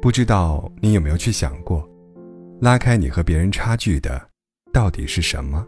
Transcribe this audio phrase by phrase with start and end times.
[0.00, 1.84] 不知道你有没有去想过，
[2.60, 4.20] 拉开你和别人差距的
[4.72, 5.66] 到底是什么？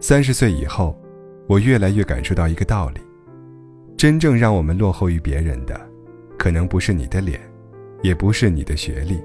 [0.00, 0.98] 三十岁以后，
[1.46, 3.00] 我越来越感受到一个道理：
[3.98, 5.78] 真正让我们落后于别人的，
[6.38, 7.38] 可能不是你的脸，
[8.02, 9.22] 也不是你的学历，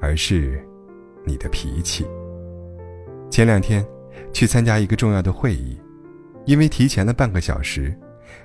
[0.00, 0.58] 而是
[1.26, 2.06] 你的脾气。
[3.30, 3.86] 前两天
[4.32, 5.78] 去参加一个重要的会议，
[6.46, 7.94] 因为提前了半个小时，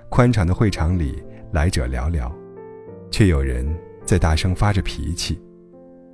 [0.09, 1.23] 宽敞的会场里
[1.53, 2.29] 来者寥寥，
[3.09, 3.65] 却有人。
[4.05, 5.41] 在大声发着脾气，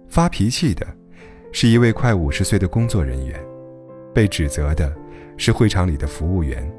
[0.08, 0.86] 发脾气的，
[1.52, 3.40] 是一位快五十岁的工作人员，
[4.14, 4.96] 被指责的
[5.38, 6.72] 是会场里的服务员，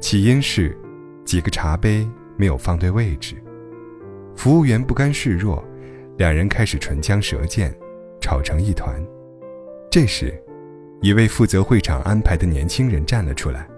[0.00, 0.76] 起因是
[1.24, 3.36] 几个茶杯没有放对位置，
[4.36, 5.62] 服务员不甘示弱，
[6.18, 7.74] 两人开始唇枪舌剑，
[8.20, 9.02] 吵成一团。
[9.90, 10.34] 这时，
[11.00, 13.68] 一位负责会场安排的年轻人站了出来，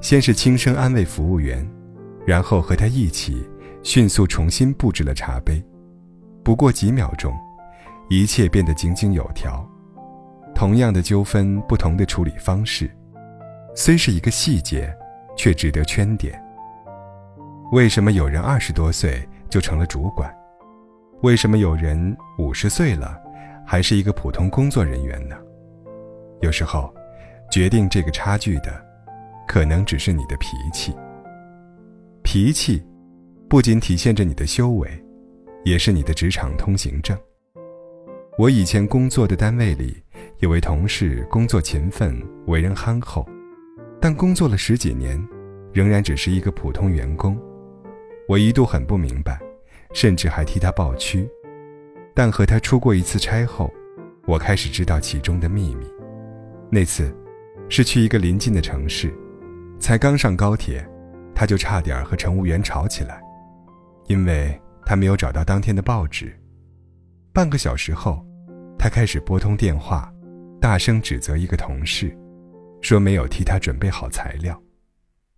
[0.00, 1.68] 先是轻声安慰服务员，
[2.26, 3.44] 然后和他一起
[3.82, 5.62] 迅速重新布置了茶杯。
[6.48, 7.38] 不过几秒钟，
[8.08, 9.62] 一切变得井井有条。
[10.54, 12.90] 同样的纠纷，不同的处理方式，
[13.74, 14.90] 虽是一个细节，
[15.36, 16.42] 却值得圈点。
[17.72, 20.34] 为什么有人二十多岁就成了主管？
[21.20, 23.20] 为什么有人五十岁了，
[23.66, 25.36] 还是一个普通工作人员呢？
[26.40, 26.90] 有时候，
[27.50, 28.82] 决定这个差距的，
[29.46, 30.96] 可能只是你的脾气。
[32.22, 32.82] 脾气，
[33.50, 35.04] 不仅体现着你的修为。
[35.68, 37.16] 也是你的职场通行证。
[38.38, 40.02] 我以前工作的单位里，
[40.38, 43.28] 有位同事工作勤奋，为人憨厚，
[44.00, 45.22] 但工作了十几年，
[45.72, 47.38] 仍然只是一个普通员工。
[48.26, 49.38] 我一度很不明白，
[49.92, 51.28] 甚至还替他抱屈。
[52.14, 53.70] 但和他出过一次差后，
[54.26, 55.86] 我开始知道其中的秘密。
[56.70, 57.14] 那次，
[57.68, 59.12] 是去一个邻近的城市，
[59.78, 60.82] 才刚上高铁，
[61.34, 63.20] 他就差点和乘务员吵起来，
[64.06, 64.58] 因为。
[64.88, 66.34] 他没有找到当天的报纸。
[67.30, 68.24] 半个小时后，
[68.78, 70.10] 他开始拨通电话，
[70.58, 72.16] 大声指责一个同事，
[72.80, 74.58] 说没有替他准备好材料。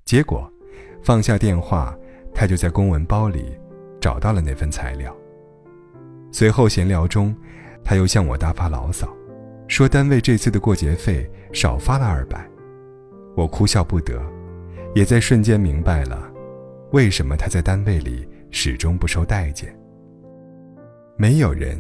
[0.05, 0.49] 结果，
[1.03, 1.93] 放下电话，
[2.33, 3.59] 他就在公文包里
[4.01, 5.13] 找到了那份材料。
[6.31, 7.35] 随后闲聊中，
[7.83, 9.13] 他又向我大发牢骚，
[9.67, 12.49] 说单位这次的过节费少发了二百。
[13.37, 14.23] 我哭笑不得，
[14.95, 16.31] 也在瞬间明白了，
[16.93, 18.29] 为什么他在单位里。
[18.51, 19.75] 始终不受待见。
[21.17, 21.79] 没有人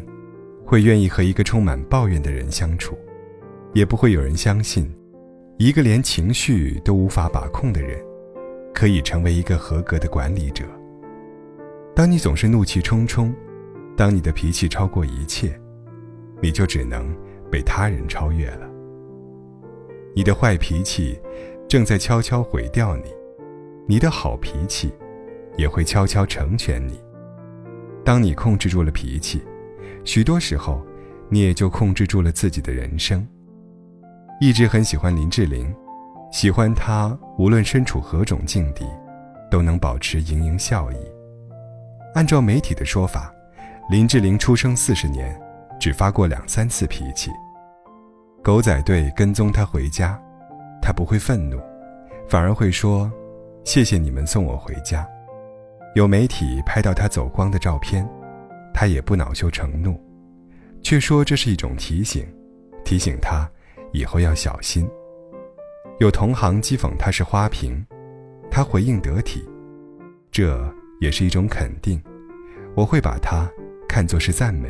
[0.65, 2.97] 会愿意和一个充满抱怨的人相处，
[3.73, 4.93] 也不会有人相信，
[5.59, 7.99] 一个连情绪都无法把控的人，
[8.75, 10.65] 可以成为一个合格的管理者。
[11.95, 13.35] 当你总是怒气冲冲，
[13.97, 15.59] 当你的脾气超过一切，
[16.41, 17.15] 你就只能
[17.51, 18.69] 被他人超越了。
[20.15, 21.21] 你的坏脾气
[21.69, 23.05] 正在悄悄毁掉你，
[23.87, 24.93] 你的好脾气。
[25.61, 26.99] 也会悄悄成全你。
[28.03, 29.43] 当你控制住了脾气，
[30.05, 30.85] 许多时候，
[31.29, 33.25] 你也就控制住了自己的人生。
[34.41, 35.73] 一直很喜欢林志玲，
[36.33, 38.87] 喜欢她无论身处何种境地，
[39.51, 40.97] 都能保持盈盈笑意。
[42.15, 43.31] 按照媒体的说法，
[43.91, 45.39] 林志玲出生四十年，
[45.79, 47.31] 只发过两三次脾气。
[48.43, 50.19] 狗仔队跟踪她回家，
[50.81, 51.61] 她不会愤怒，
[52.31, 53.13] 反而会说
[53.63, 55.07] ：“谢谢你们送我回家。”
[55.95, 58.09] 有媒体拍到他走光的照片，
[58.73, 60.01] 他也不恼羞成怒，
[60.83, 62.25] 却说这是一种提醒，
[62.85, 63.51] 提醒他
[63.93, 64.89] 以后要小心。
[65.99, 67.85] 有同行讥讽他是花瓶，
[68.51, 69.45] 他回应得体，
[70.31, 72.01] 这也是一种肯定，
[72.77, 73.51] 我会把它
[73.89, 74.69] 看作是赞美。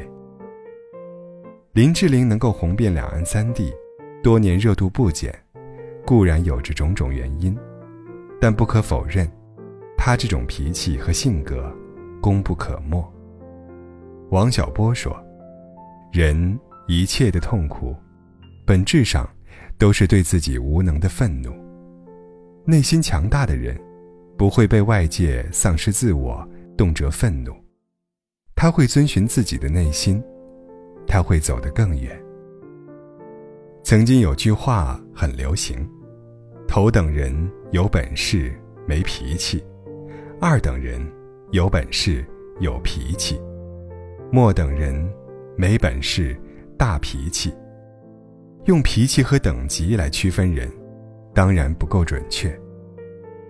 [1.72, 3.72] 林志玲能够红遍两岸三地，
[4.22, 5.32] 多年热度不减，
[6.06, 7.56] 固然有着种种原因，
[8.41, 9.30] 但不可否认。
[10.02, 11.70] 他这种脾气和性格，
[12.22, 13.06] 功不可没。
[14.30, 15.14] 王小波说
[16.10, 17.94] ：“人一切的痛苦，
[18.66, 19.28] 本质上
[19.76, 21.52] 都是对自己无能的愤怒。
[22.64, 23.78] 内心强大的人，
[24.38, 27.53] 不会被外界丧失自我动辄愤怒，
[28.54, 30.24] 他会遵循自己的内心，
[31.06, 32.18] 他会走得更远。”
[33.84, 35.86] 曾经有句话很流行
[36.66, 38.58] ：“头等人有本事
[38.88, 39.62] 没脾气。”
[40.42, 40.98] 二等人
[41.51, 42.25] 有本事
[42.60, 43.39] 有脾气，
[44.33, 45.07] 末等人
[45.54, 46.34] 没本事
[46.78, 47.53] 大脾气。
[48.65, 50.66] 用脾气和等级来区分人，
[51.34, 52.59] 当然不够准确，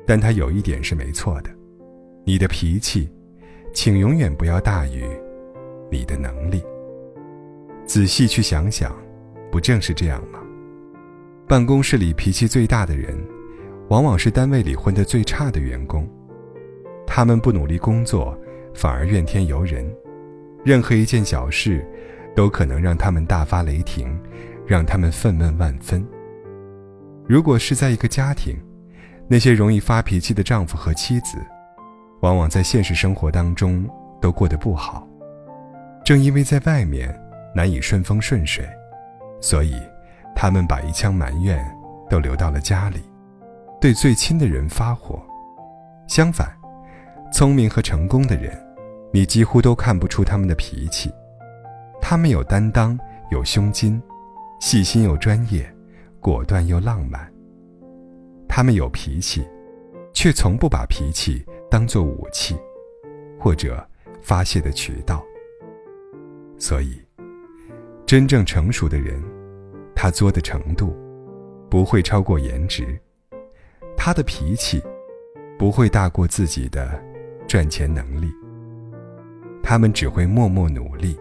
[0.05, 1.51] 但他有一点是没错的：
[2.25, 3.09] 你的脾气，
[3.73, 5.05] 请永远不要大于
[5.93, 6.61] 你的能力。
[7.87, 8.93] 仔细去想想，
[9.53, 10.41] 不正是这样吗？
[11.47, 13.17] 办公室里脾气最大的人，
[13.91, 16.05] 往往是单位里混得最差的员工。
[17.13, 18.39] 他们不努力工作，
[18.73, 19.85] 反而怨天尤人，
[20.65, 21.85] 任何一件小事，
[22.37, 24.17] 都可能让他们大发雷霆，
[24.65, 26.07] 让他们愤懑万分。
[27.27, 28.57] 如果是在一个家庭，
[29.27, 31.37] 那些容易发脾气的丈夫和妻子，
[32.21, 33.85] 往往在现实生活当中
[34.21, 35.05] 都过得不好。
[36.05, 37.13] 正因为在外面
[37.57, 38.65] 难以顺风顺水，
[39.41, 39.75] 所以
[40.37, 41.61] 他们把一腔埋怨
[42.09, 43.01] 都留到了家里，
[43.81, 45.21] 对最亲的人发火。
[46.07, 46.49] 相反，
[47.33, 48.59] 聪明和成功的人，
[49.13, 51.11] 你几乎都看不出他们的脾气。
[52.01, 52.99] 他们有担当，
[53.31, 54.01] 有胸襟，
[54.61, 55.73] 细心又专业，
[56.19, 57.33] 果断又浪漫。
[58.49, 59.47] 他们有脾气，
[60.13, 62.57] 却从不把脾气当作武器，
[63.39, 63.87] 或者
[64.21, 65.25] 发泄的渠道。
[66.59, 67.01] 所以，
[68.05, 69.23] 真正成熟的人，
[69.95, 70.95] 他作的程度
[71.71, 73.01] 不会超过颜值，
[73.97, 74.83] 他的脾气
[75.57, 77.01] 不会大过自己的
[77.51, 78.33] 赚钱能力。
[79.61, 81.19] 他们只会默默努力，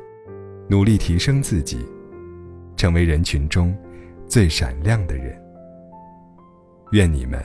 [0.69, 1.83] 努力提升自己，
[2.77, 3.75] 成为人群中
[4.27, 5.35] 最闪亮的人。
[6.91, 7.43] 愿你们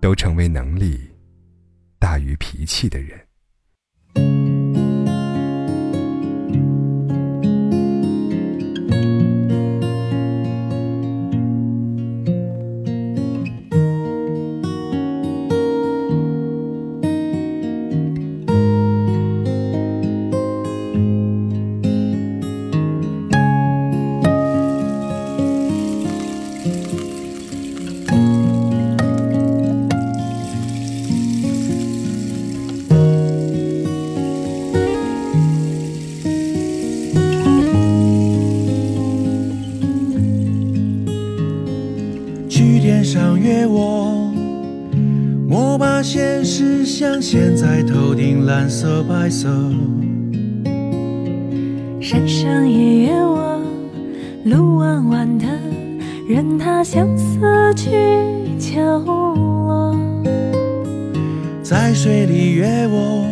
[0.00, 1.00] 都成为能力
[1.98, 3.18] 大于脾气的人。
[46.60, 49.48] 现实镶嵌在头顶蓝色白色。
[51.98, 53.58] 山上也约我，
[54.44, 55.46] 路弯弯的，
[56.28, 57.40] 任它相思
[57.74, 57.88] 去
[58.58, 59.98] 求我。
[61.62, 63.24] 在水里约我，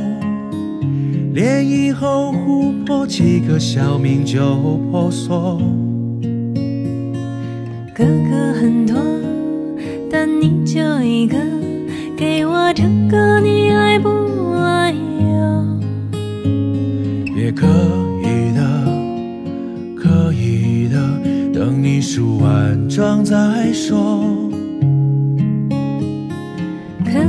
[1.34, 4.56] 涟漪后湖泊几个小名就
[4.90, 5.60] 婆娑。
[7.94, 8.96] 哥哥很多。
[10.10, 11.36] 但你就一个，
[12.19, 14.09] 给我这个，你爱不
[14.56, 15.65] 爱呀？
[17.37, 17.65] 也可
[18.25, 18.61] 以的，
[19.97, 20.99] 可以的，
[21.55, 24.50] 等你梳完妆再说。
[27.05, 27.20] 可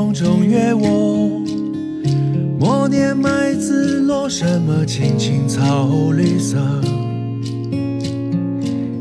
[0.00, 1.42] 风中约我，
[2.58, 6.56] 默念麦子落什么青青草绿色。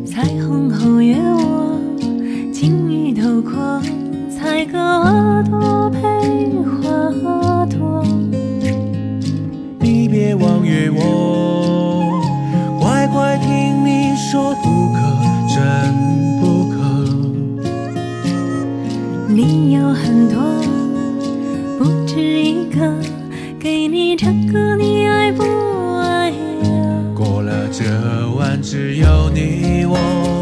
[0.06, 1.80] 彩虹后约我，
[2.51, 3.81] 金鱼头阔，
[4.30, 5.79] 采个花朵
[22.20, 22.94] 是一个，
[23.58, 25.42] 给你唱歌，你爱不
[26.00, 26.34] 爱？
[27.16, 27.86] 过了这
[28.36, 30.38] 晚，只有你我。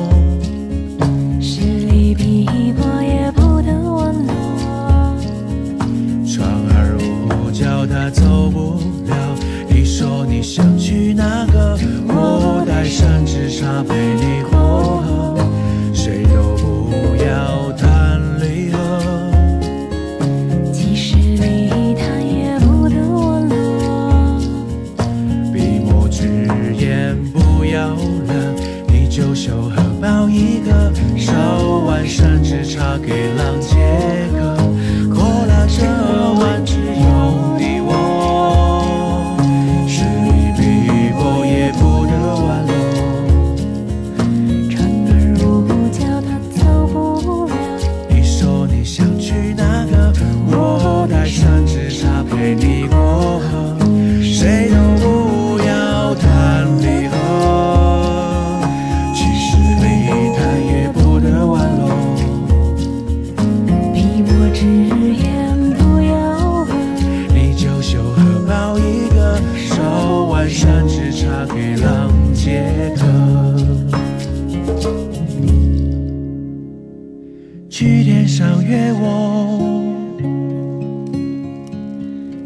[71.97, 72.61] 上街
[72.95, 73.01] 等。
[77.67, 79.81] 去天上约我，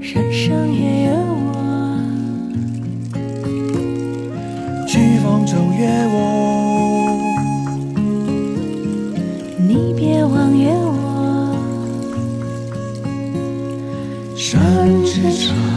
[0.01, 1.11] 山上也有
[1.43, 1.51] 我。
[4.87, 6.17] 去风中约我，
[9.67, 10.95] 你别忘约我。
[14.33, 14.57] 山
[15.05, 15.70] 之长。